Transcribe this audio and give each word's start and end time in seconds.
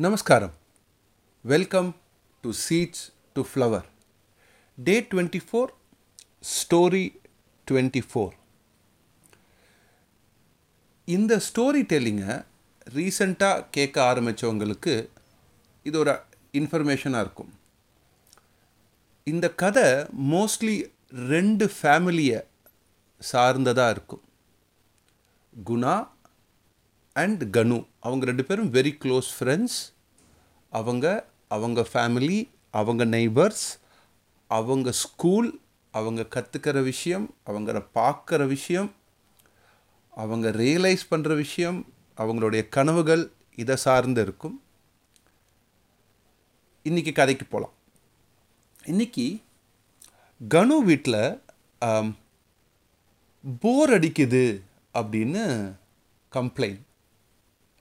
Namaskaram. 0.00 0.50
Welcome 1.44 1.88
to 2.44 2.52
Seeds 2.54 3.00
to 3.36 3.44
Flower. 3.44 3.82
Day 4.78 4.98
24, 5.02 5.64
Story 6.52 7.06
24. 7.66 8.30
இந்த 11.08 11.32
story 11.46 11.82
டெல்லிங்கை 11.90 12.34
ரீசண்டாக 12.86 13.64
கேட்க 13.70 13.96
ஆரம்பித்தவங்களுக்கு 14.02 14.94
இது 15.86 15.98
ஒரு 15.98 16.14
இன்ஃபர்மேஷனாக 16.54 17.20
இருக்கும் 17.20 17.50
இந்த 19.26 19.50
கதை 19.54 19.86
மோஸ்ட்லி 20.34 20.76
ரெண்டு 21.32 21.66
ஃபேமிலியை 21.76 22.40
சார்ந்ததாக 23.20 23.90
இருக்கும் 23.90 24.24
குணா 25.52 25.94
அண்ட் 27.16 27.42
கனு 27.56 27.78
அவங்க 28.06 28.24
ரெண்டு 28.26 28.44
பேரும் 28.44 28.70
வெரி 28.72 28.92
க்ளோஸ் 29.02 29.30
ஃப்ரெண்ட்ஸ் 29.36 29.78
அவங்க 30.72 31.06
அவங்க 31.48 31.80
ஃபேமிலி 31.92 32.38
அவங்க 32.70 33.04
நெய்பர்ஸ் 33.04 33.66
அவங்க 34.50 34.90
ஸ்கூல் 34.92 35.60
அவங்க 35.94 36.22
கற்றுக்கிற 36.34 36.82
விஷயம் 36.82 37.34
அவங்கள 37.46 37.78
பார்க்குற 37.94 38.46
விஷயம் 38.46 38.90
அவங்க 40.12 40.50
ரியலைஸ் 40.50 41.04
பண்ணுற 41.10 41.34
விஷயம் 41.36 41.78
அவங்களுடைய 42.18 42.68
கனவுகள் 42.68 43.32
இதை 43.56 43.76
சார்ந்து 43.76 44.22
இருக்கும். 44.22 44.56
இன்றைக்கி 46.86 47.12
கதைக்கு 47.12 47.46
போகலாம் 47.46 47.74
இன்றைக்கி 48.84 49.26
கனு 50.40 50.76
வீட்டில் 50.84 51.20
போர் 53.62 53.90
அடிக்குது 53.90 54.44
அப்படின்னு 54.94 55.44
கம்ப்ளைண்ட் 56.32 56.82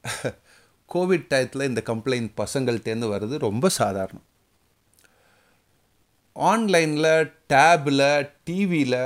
கோவிட் 0.93 1.29
டயத்தில் 1.31 1.69
இந்த 1.69 1.81
கம்ப்ளைண்ட் 1.91 2.31
பசங்கள்டேருந்து 2.41 3.09
வர்றது 3.13 3.37
ரொம்ப 3.47 3.69
சாதாரணம். 3.77 4.25
ஆன்லைனில் 6.35 7.11
டேபில் 7.53 8.27
டிவியில் 8.43 9.01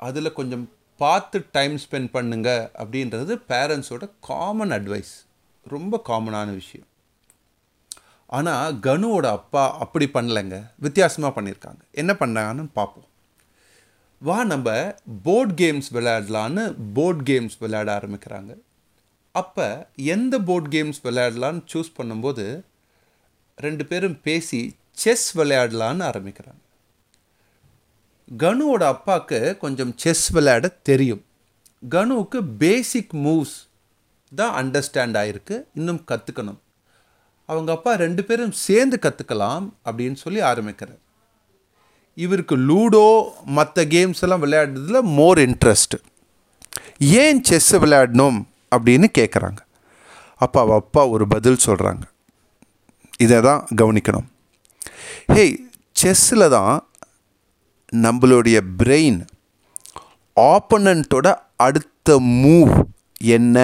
அதில் 0.00 0.36
கொஞ்சம் 0.38 0.64
பார்த்து 1.00 1.38
டைம் 1.52 1.76
ஸ்பெண்ட் 1.84 2.10
பண்ணுங்க 2.16 2.50
அப்படின்றது 2.82 3.32
பேரண்ட்ஸோட 3.52 4.04
காமன் 4.20 4.70
அட்வைஸ் 4.70 5.14
ரொம்ப 5.74 6.00
காமனான 6.08 6.48
விஷயம். 6.54 6.88
ஆனால் 8.36 8.78
கனுவோட 8.86 9.26
அப்பா 9.38 9.64
அப்படி 9.84 10.06
பண்ணலைங்க. 10.14 10.56
வித்தியாசமாக 10.78 11.32
பண்ணியிருக்காங்க 11.36 11.82
என்ன 12.02 12.12
பண்ணாங்கன்னு 12.20 12.64
பார்ப்போம் 12.78 13.08
வா 14.22 14.38
நம்ம 14.44 14.68
போர்ட் 15.26 15.54
கேம்ஸ் 15.60 15.88
விளையாடலான்னு 15.96 16.62
போர்ட் 16.96 17.22
கேம்ஸ் 17.30 17.56
விளையாட 17.62 17.88
ஆரம்பிக்கிறாங்க. 17.98 18.52
அப்போ 19.40 19.66
எந்த 20.14 20.34
போர்ட் 20.48 20.68
கேம்ஸ் 20.74 21.00
விளையாடலான்னு 21.06 21.62
சூஸ் 21.72 21.90
பண்ணும்போது 21.98 22.46
ரெண்டு 23.58 23.84
பேரும் 23.90 24.16
பேசி 24.26 24.60
செஸ் 25.02 25.26
விளையாடலான்னு 25.38 26.02
ஆரம்பிக்கிறாங்க. 26.10 26.60
கனுவோட 28.42 28.82
அப்பாவுக்கு 28.94 29.40
கொஞ்சம் 29.62 29.92
செஸ் 30.02 30.26
விளையாட 30.36 30.66
தெரியும். 30.90 31.22
கனுவுக்கு 31.94 32.38
பேசிக் 32.64 33.14
மூவ்ஸ் 33.24 33.56
தான் 34.32 34.54
அண்டர்ஸ்டாண்ட் 34.60 35.18
ஆகிருக்கு 35.22 35.56
இன்னும் 35.74 36.00
கற்றுக்கணும் 36.10 36.60
அவங்க 37.48 37.70
அப்பா 37.72 37.92
ரெண்டு 38.04 38.24
பேரும் 38.24 38.54
சேர்ந்து 38.66 38.96
கற்றுக்கலாம் 39.02 39.66
அப்படின்னு 39.88 40.18
சொல்லி 40.24 40.40
ஆரம்பிக்கிறார். 40.50 41.00
இவருக்கு 42.14 42.56
லூடோ 42.68 43.06
மற்ற 43.58 43.84
கேம்ஸ் 43.94 44.22
எல்லாம் 44.24 44.42
விளையாடுறதுல 44.44 45.00
மோர் 45.18 45.40
இன்ட்ரெஸ்ட் 45.48 45.96
ஏன் 47.22 47.40
செஸ்ஸை 47.48 47.78
விளையாடணும்? 47.84 48.40
அப்படின்னு 48.74 49.06
கேட்குறாங்க 49.18 49.60
அப்பா 50.44 50.60
அவள் 50.64 50.80
அப்பா 50.82 51.02
ஒரு 51.14 51.24
பதில் 51.34 51.64
சொல்கிறாங்க 51.66 52.04
இதை 53.24 53.36
தான் 53.48 53.60
கவனிக்கணும். 53.80 54.26
ஹேய் 55.34 55.54
செஸ்ஸில் 55.96 56.52
தான் 56.56 56.74
நம்மளுடைய 58.04 58.58
பிரெயின் 58.80 59.20
ஆப்பனண்ட்டோட 60.36 61.26
அடுத்த 61.66 62.18
மூவ் 62.42 62.74
என்ன 63.36 63.58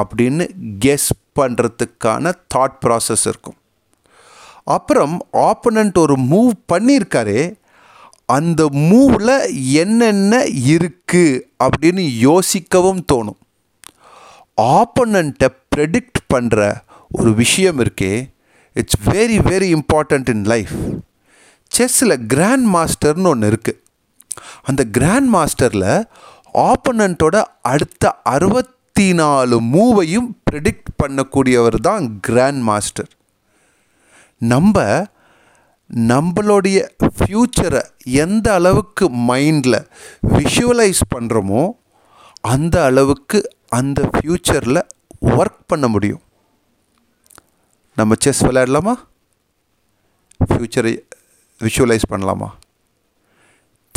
அப்படின்னு 0.00 0.44
கெஸ் 0.84 1.10
பண்ணுறதுக்கான 1.38 2.32
தாட் 2.54 2.78
ப்ராசஸ் 2.84 3.24
இருக்கும். 3.30 3.58
அப்புறம் 4.74 5.14
ஆப்பனண்ட் 5.48 5.98
ஒரு 6.04 6.16
மூவ் 6.32 6.52
பண்ணியிருக்காரே 6.72 7.40
அந்த 8.36 8.62
மூவில் 8.90 9.34
என்னென்ன 9.82 10.34
இருக்குது 10.74 11.42
அப்படின்னு 11.64 12.04
யோசிக்கவும் 12.28 13.02
தோணும். 13.12 13.40
ஆப்பனண்ட்டை 14.58 15.48
ப்ரெடிக்ட் 15.74 16.20
பண்ணுற 16.34 16.58
ஒரு 17.10 17.30
விஷயம் 17.34 17.78
இருக்கே 17.80 18.12
it's 18.76 19.00
very 19.08 19.38
very 19.44 19.68
important 19.74 20.28
in 20.28 20.44
life 20.44 20.74
செஸ்ஸில் 21.70 22.16
grand 22.26 22.68
மாஸ்டர்னு 22.74 23.30
ஒன்று 23.30 23.50
இருக்குது 23.50 23.80
அந்த 24.62 24.82
கிராண்ட் 24.90 25.30
மாஸ்டரில் 25.34 25.90
ஆப்பனண்ட்டோட 26.64 27.36
அடுத்த 27.64 28.12
அறுபத்தி 28.26 29.06
நாலு 29.12 29.56
மூவையும் 29.68 30.28
ப்ரெடிக்ட் 30.48 30.90
பண்ணக்கூடியவர் 31.02 31.78
தான் 31.80 32.04
கிராண்ட் 32.20 32.62
மாஸ்டர் 32.62 33.10
நம்ம 34.40 34.76
நம்மளுடைய 36.06 36.78
ஃப்யூச்சரை 37.16 37.82
எந்த 38.22 38.46
அளவுக்கு 38.52 39.06
மைண்டில் 39.28 39.80
விஷுவலைஸ் 40.34 41.02
பண்ணுறோமோ 41.14 41.64
அந்த 42.44 42.76
அளவுக்கு 42.84 43.38
அந்த 43.76 44.00
ஃப்யூச்சரில் 44.12 44.80
ஒர்க் 45.38 45.66
பண்ண 45.66 45.88
முடியும். 45.88 46.20
நம்ம 47.98 48.14
செஸ் 48.18 48.44
விளையாடலாமா? 48.44 48.94
ஃப்யூச்சரை 50.48 50.92
விஷுவலைஸ் 51.60 52.08
பண்ணலாமா? 52.12 52.48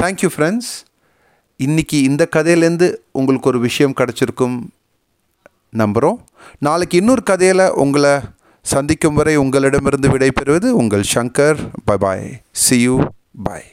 தேங்க்யூ 0.01 0.29
ஃப்ரெண்ட்ஸ் 0.35 0.71
இன்றைக்கி 1.65 1.99
இந்த 2.09 2.23
கதையிலேருந்து 2.35 2.87
உங்களுக்கு 3.11 3.49
ஒரு 3.49 3.59
விஷயம் 3.59 3.97
கிடச்சிருக்கும் 3.97 4.57
நம்புகிறோம் 5.77 6.19
நாளைக்கு 6.59 6.97
இன்னொரு 6.97 7.23
கதையில் 7.23 7.67
உங்களை 7.83 8.13
சந்திக்கும் 8.73 9.17
வரை 9.19 9.35
உங்களிடமிருந்து 9.35 10.09
விடைபெறுவது 10.17 10.69
உங்கள் 10.81 11.09
Shankar. 11.13 11.59
Bye 11.85 11.97
bye 11.97 12.27
see 12.51 12.77
you 12.81 12.95
bye 13.43 13.67